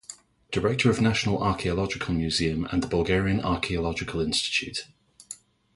Director 0.51 0.89
of 0.89 0.95
the 0.95 1.03
National 1.03 1.43
Archaeological 1.43 2.15
Museum 2.15 2.65
and 2.71 2.81
the 2.81 2.87
Bulgarian 2.87 3.39
Archeological 3.39 4.19
Institute. 4.19 4.87